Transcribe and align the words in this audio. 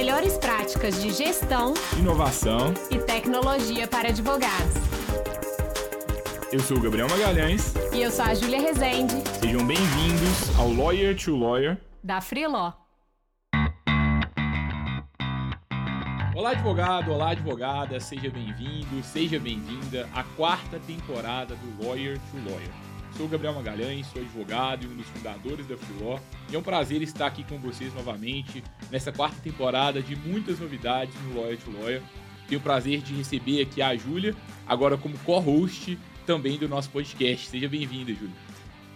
melhores 0.00 0.38
práticas 0.38 1.02
de 1.02 1.10
gestão, 1.10 1.74
inovação 1.98 2.72
e 2.90 2.98
tecnologia 3.00 3.86
para 3.86 4.08
advogados. 4.08 4.74
Eu 6.50 6.58
sou 6.60 6.78
o 6.78 6.80
Gabriel 6.80 7.06
Magalhães. 7.06 7.74
E 7.92 8.00
eu 8.00 8.10
sou 8.10 8.24
a 8.24 8.32
Júlia 8.32 8.62
Rezende. 8.62 9.16
Sejam 9.38 9.62
bem-vindos 9.66 10.58
ao 10.58 10.72
Lawyer 10.72 11.14
to 11.14 11.36
Lawyer 11.36 11.76
da 12.02 12.18
Freeló. 12.22 12.72
Olá, 16.34 16.52
advogado, 16.52 17.12
olá, 17.12 17.32
advogada, 17.32 18.00
seja 18.00 18.30
bem-vindo, 18.30 19.02
seja 19.02 19.38
bem-vinda 19.38 20.08
à 20.14 20.24
quarta 20.24 20.80
temporada 20.86 21.54
do 21.56 21.84
Lawyer 21.84 22.16
to 22.16 22.50
Lawyer. 22.50 22.89
Sou 23.16 23.26
o 23.26 23.28
Gabriel 23.28 23.54
Magalhães, 23.54 24.06
sou 24.06 24.22
advogado 24.22 24.84
e 24.84 24.86
um 24.86 24.96
dos 24.96 25.06
fundadores 25.08 25.66
da 25.66 25.76
Freeló, 25.76 26.18
e 26.50 26.56
é 26.56 26.58
um 26.58 26.62
prazer 26.62 27.02
estar 27.02 27.26
aqui 27.26 27.44
com 27.44 27.58
vocês 27.58 27.92
novamente 27.94 28.64
nessa 28.90 29.12
quarta 29.12 29.36
temporada 29.42 30.00
de 30.00 30.16
muitas 30.16 30.58
novidades 30.58 31.14
no 31.22 31.40
Lawyer 31.40 31.58
to 31.58 31.70
Lawyer. 31.70 32.02
Tenho 32.48 32.60
o 32.60 32.64
prazer 32.64 33.00
de 33.02 33.14
receber 33.14 33.62
aqui 33.62 33.82
a 33.82 33.94
Júlia, 33.94 34.34
agora 34.66 34.96
como 34.96 35.18
co-host 35.18 35.98
também 36.26 36.58
do 36.58 36.68
nosso 36.68 36.90
podcast. 36.90 37.48
Seja 37.48 37.68
bem-vinda, 37.68 38.12
Júlia. 38.12 38.34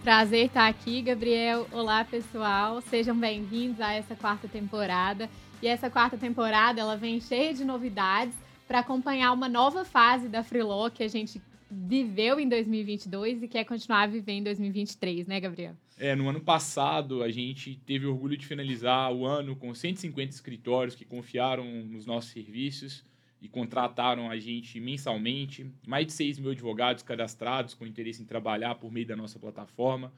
Prazer 0.03 0.45
estar 0.45 0.67
aqui, 0.67 1.01
Gabriel. 1.01 1.67
Olá, 1.71 2.03
pessoal. 2.05 2.81
Sejam 2.81 3.15
bem-vindos 3.17 3.81
a 3.81 3.93
essa 3.93 4.15
quarta 4.15 4.47
temporada. 4.47 5.29
E 5.61 5.67
essa 5.67 5.89
quarta 5.89 6.17
temporada, 6.17 6.79
ela 6.79 6.95
vem 6.95 7.19
cheia 7.19 7.53
de 7.53 7.65
novidades 7.65 8.35
para 8.67 8.79
acompanhar 8.79 9.31
uma 9.31 9.49
nova 9.49 9.83
fase 9.85 10.27
da 10.27 10.43
Freeló 10.43 10.89
que 10.89 11.03
a 11.03 11.07
gente 11.07 11.41
viveu 11.69 12.39
em 12.39 12.47
2022 12.47 13.43
e 13.43 13.47
quer 13.47 13.63
continuar 13.65 14.07
vivendo 14.07 14.41
em 14.41 14.43
2023, 14.43 15.27
né, 15.27 15.39
Gabriel? 15.39 15.75
É, 15.97 16.15
no 16.15 16.27
ano 16.27 16.41
passado 16.41 17.23
a 17.23 17.31
gente 17.31 17.79
teve 17.85 18.05
orgulho 18.05 18.37
de 18.37 18.45
finalizar 18.45 19.13
o 19.13 19.25
ano 19.25 19.55
com 19.55 19.73
150 19.73 20.31
escritórios 20.31 20.95
que 20.95 21.05
confiaram 21.05 21.65
nos 21.85 22.05
nossos 22.05 22.31
serviços 22.31 23.03
e 23.41 23.47
contrataram 23.47 24.29
a 24.29 24.37
gente 24.37 24.79
mensalmente, 24.79 25.65
mais 25.87 26.07
de 26.07 26.13
6 26.13 26.39
mil 26.39 26.51
advogados 26.51 27.03
cadastrados 27.03 27.73
com 27.73 27.85
interesse 27.85 28.21
em 28.21 28.25
trabalhar 28.25 28.75
por 28.75 28.91
meio 28.91 29.05
da 29.05 29.15
nossa 29.15 29.39
plataforma. 29.39 30.11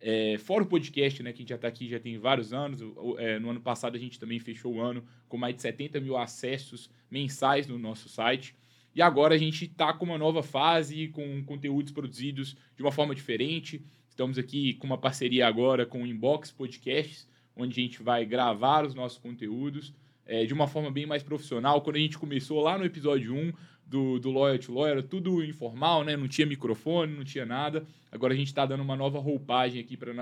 É, 0.00 0.36
fora 0.38 0.64
o 0.64 0.66
podcast, 0.66 1.22
né, 1.22 1.32
que 1.32 1.38
a 1.38 1.42
gente 1.42 1.50
já 1.50 1.54
está 1.54 1.68
aqui 1.68 1.88
já 1.88 2.00
tem 2.00 2.18
vários 2.18 2.52
anos. 2.52 2.80
É, 3.18 3.38
no 3.38 3.50
ano 3.50 3.60
passado 3.60 3.96
a 3.96 3.98
gente 4.00 4.18
também 4.18 4.40
fechou 4.40 4.74
o 4.74 4.80
ano 4.80 5.04
com 5.28 5.36
mais 5.36 5.54
de 5.54 5.62
70 5.62 6.00
mil 6.00 6.16
acessos 6.16 6.90
mensais 7.08 7.68
no 7.68 7.78
nosso 7.78 8.08
site. 8.08 8.54
E 8.94 9.00
agora 9.00 9.34
a 9.34 9.38
gente 9.38 9.64
está 9.64 9.92
com 9.92 10.04
uma 10.04 10.18
nova 10.18 10.42
fase, 10.42 11.08
com 11.08 11.42
conteúdos 11.44 11.92
produzidos 11.92 12.56
de 12.76 12.82
uma 12.82 12.92
forma 12.92 13.14
diferente. 13.14 13.82
Estamos 14.08 14.36
aqui 14.36 14.74
com 14.74 14.86
uma 14.86 14.98
parceria 14.98 15.46
agora 15.46 15.86
com 15.86 16.02
o 16.02 16.06
Inbox 16.06 16.52
Podcasts, 16.52 17.26
onde 17.56 17.80
a 17.80 17.82
gente 17.82 18.02
vai 18.02 18.26
gravar 18.26 18.84
os 18.84 18.94
nossos 18.94 19.18
conteúdos 19.18 19.94
é, 20.26 20.44
de 20.44 20.52
uma 20.52 20.68
forma 20.68 20.90
bem 20.90 21.06
mais 21.06 21.22
profissional. 21.22 21.80
Quando 21.80 21.96
a 21.96 22.00
gente 22.00 22.18
começou 22.18 22.60
lá 22.60 22.76
no 22.76 22.84
episódio 22.84 23.34
1 23.34 23.52
do, 23.86 24.18
do 24.18 24.30
Lawyer 24.30 24.58
to 24.58 24.72
Lawyer, 24.72 24.92
era 24.92 25.02
tudo 25.02 25.42
informal, 25.42 26.04
né? 26.04 26.16
não 26.16 26.28
tinha 26.28 26.46
microfone, 26.46 27.16
não 27.16 27.24
tinha 27.24 27.46
nada. 27.46 27.86
Agora 28.10 28.34
a 28.34 28.36
gente 28.36 28.48
está 28.48 28.66
dando 28.66 28.82
uma 28.82 28.96
nova 28.96 29.18
roupagem 29.18 29.80
aqui 29.80 29.96
para 29.96 30.12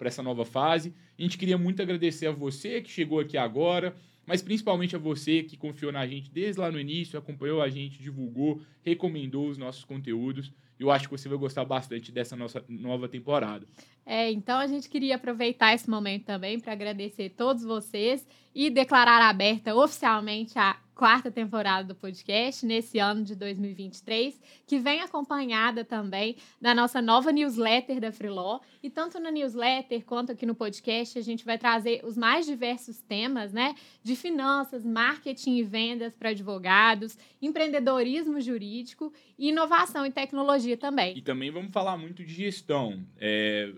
essa 0.00 0.22
nova 0.22 0.44
fase. 0.44 0.94
A 1.18 1.22
gente 1.22 1.38
queria 1.38 1.56
muito 1.56 1.80
agradecer 1.80 2.26
a 2.26 2.32
você 2.32 2.82
que 2.82 2.90
chegou 2.90 3.20
aqui 3.20 3.38
agora, 3.38 3.96
mas 4.28 4.42
principalmente 4.42 4.94
a 4.94 4.98
você 4.98 5.42
que 5.42 5.56
confiou 5.56 5.90
na 5.90 6.06
gente 6.06 6.30
desde 6.30 6.60
lá 6.60 6.70
no 6.70 6.78
início, 6.78 7.18
acompanhou 7.18 7.62
a 7.62 7.70
gente, 7.70 7.98
divulgou, 7.98 8.60
recomendou 8.84 9.48
os 9.48 9.56
nossos 9.56 9.84
conteúdos. 9.84 10.52
Eu 10.78 10.90
acho 10.90 11.08
que 11.08 11.16
você 11.16 11.30
vai 11.30 11.38
gostar 11.38 11.64
bastante 11.64 12.12
dessa 12.12 12.36
nossa 12.36 12.62
nova 12.68 13.08
temporada. 13.08 13.66
É, 14.04 14.30
então 14.30 14.58
a 14.58 14.66
gente 14.66 14.86
queria 14.86 15.16
aproveitar 15.16 15.72
esse 15.72 15.88
momento 15.88 16.26
também 16.26 16.60
para 16.60 16.74
agradecer 16.74 17.30
todos 17.30 17.64
vocês 17.64 18.28
e 18.54 18.68
declarar 18.68 19.26
aberta 19.26 19.74
oficialmente 19.74 20.58
a 20.58 20.78
quarta 20.98 21.30
temporada 21.30 21.86
do 21.86 21.94
podcast 21.94 22.66
nesse 22.66 22.98
ano 22.98 23.22
de 23.22 23.36
2023, 23.36 24.40
que 24.66 24.80
vem 24.80 25.00
acompanhada 25.00 25.84
também 25.84 26.36
da 26.60 26.74
nossa 26.74 27.00
nova 27.00 27.30
newsletter 27.30 28.00
da 28.00 28.10
Freeló. 28.10 28.58
E 28.82 28.90
tanto 28.90 29.20
na 29.20 29.30
newsletter 29.30 30.04
quanto 30.04 30.32
aqui 30.32 30.44
no 30.44 30.56
podcast, 30.56 31.16
a 31.16 31.22
gente 31.22 31.44
vai 31.44 31.56
trazer 31.56 32.00
os 32.04 32.16
mais 32.16 32.46
diversos 32.46 33.00
temas, 33.00 33.52
né? 33.52 33.76
De 34.02 34.16
finanças, 34.20 34.84
marketing 34.84 35.56
e 35.56 35.62
vendas 35.62 36.14
para 36.14 36.30
advogados, 36.30 37.16
empreendedorismo 37.40 38.40
jurídico 38.40 39.12
inovação 39.38 40.04
e 40.04 40.10
tecnologia 40.10 40.76
também. 40.76 41.16
E 41.16 41.22
também 41.22 41.50
vamos 41.50 41.72
falar 41.72 41.96
muito 41.96 42.24
de 42.24 42.34
gestão. 42.34 43.04
É, 43.18 43.72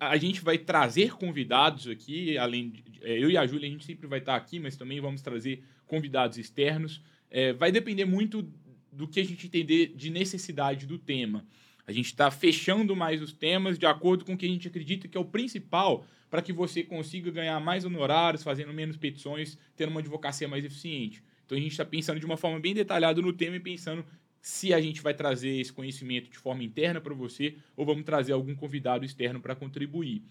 a 0.00 0.16
gente 0.16 0.40
vai 0.40 0.56
trazer 0.56 1.14
convidados 1.16 1.86
aqui, 1.86 2.38
além 2.38 2.70
de, 2.70 2.84
é, 3.02 3.18
eu 3.22 3.30
e 3.30 3.36
a 3.36 3.46
Júlia, 3.46 3.68
a 3.68 3.70
gente 3.70 3.84
sempre 3.84 4.06
vai 4.06 4.18
estar 4.18 4.34
aqui, 4.34 4.58
mas 4.58 4.76
também 4.76 5.00
vamos 5.00 5.20
trazer 5.20 5.62
convidados 5.86 6.38
externos. 6.38 7.02
É, 7.30 7.52
vai 7.52 7.70
depender 7.70 8.04
muito 8.04 8.48
do 8.90 9.06
que 9.06 9.20
a 9.20 9.24
gente 9.24 9.46
entender 9.46 9.92
de 9.94 10.08
necessidade 10.10 10.86
do 10.86 10.98
tema. 10.98 11.44
A 11.86 11.92
gente 11.92 12.06
está 12.06 12.30
fechando 12.30 12.96
mais 12.96 13.22
os 13.22 13.32
temas 13.32 13.78
de 13.78 13.86
acordo 13.86 14.24
com 14.24 14.34
o 14.34 14.36
que 14.36 14.44
a 14.44 14.48
gente 14.48 14.66
acredita 14.66 15.06
que 15.06 15.16
é 15.16 15.20
o 15.20 15.24
principal 15.24 16.04
para 16.28 16.42
que 16.42 16.52
você 16.52 16.82
consiga 16.82 17.30
ganhar 17.30 17.60
mais 17.60 17.84
honorários, 17.84 18.42
fazendo 18.42 18.72
menos 18.72 18.96
petições, 18.96 19.56
tendo 19.76 19.90
uma 19.90 20.00
advocacia 20.00 20.48
mais 20.48 20.64
eficiente. 20.64 21.22
Então 21.44 21.56
a 21.56 21.60
gente 21.60 21.70
está 21.70 21.84
pensando 21.84 22.18
de 22.18 22.26
uma 22.26 22.36
forma 22.36 22.58
bem 22.58 22.74
detalhada 22.74 23.22
no 23.22 23.32
tema 23.32 23.56
e 23.56 23.60
pensando 23.60 24.04
se 24.40 24.74
a 24.74 24.80
gente 24.80 25.00
vai 25.00 25.14
trazer 25.14 25.60
esse 25.60 25.72
conhecimento 25.72 26.28
de 26.28 26.38
forma 26.38 26.62
interna 26.62 27.00
para 27.00 27.14
você 27.14 27.56
ou 27.76 27.86
vamos 27.86 28.04
trazer 28.04 28.32
algum 28.32 28.54
convidado 28.54 29.04
externo 29.04 29.40
para 29.40 29.54
contribuir. 29.54 30.22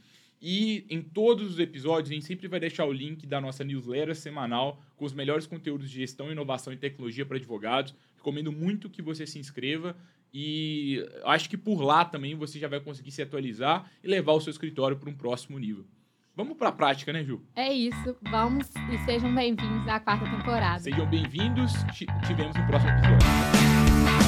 E 0.42 0.86
em 0.90 1.02
todos 1.02 1.54
os 1.54 1.60
episódios, 1.60 2.12
a 2.12 2.14
gente 2.14 2.26
sempre 2.26 2.48
vai 2.48 2.60
deixar 2.60 2.86
o 2.86 2.92
link 2.92 3.26
da 3.26 3.40
nossa 3.40 3.64
newsletter 3.64 4.16
semanal 4.16 4.82
com 4.96 5.06
os 5.06 5.14
melhores 5.14 5.48
conteúdos 5.48 5.90
de 5.90 5.96
gestão, 5.96 6.32
inovação 6.32 6.74
e 6.74 6.78
tecnologia 6.78 7.26
para 7.26 7.38
advogados. 7.38 7.96
Recomendo 8.18 8.52
muito 8.52 8.90
que 8.90 9.02
você 9.02 9.26
se 9.26 9.40
inscreva 9.40 9.96
e 10.38 11.01
acho 11.23 11.50
que 11.50 11.56
por 11.56 11.81
lá 11.81 12.03
também 12.03 12.35
você 12.35 12.59
já 12.59 12.68
vai 12.68 12.81
conseguir 12.81 13.09
se 13.09 13.22
atualizar 13.22 13.90
e 14.03 14.07
levar 14.09 14.34
o 14.34 14.41
seu 14.41 14.51
escritório 14.51 14.97
para 14.97 15.09
um 15.09 15.13
próximo 15.13 15.57
nível. 15.57 15.85
Vamos 16.35 16.57
para 16.57 16.68
a 16.68 16.73
prática, 16.73 17.13
né, 17.13 17.23
Ju? 17.23 17.41
É 17.56 17.72
isso. 17.72 18.18
Vamos 18.29 18.68
e 18.91 18.97
sejam 19.06 19.34
bem-vindos 19.34 19.88
à 19.88 19.97
quarta 19.97 20.29
temporada. 20.29 20.79
Sejam 20.79 21.09
bem-vindos. 21.09 21.72
Te, 21.94 22.06
te 22.06 22.34
vemos 22.34 22.53
no 22.53 22.68
próximo 22.68 22.91
episódio. 22.91 24.25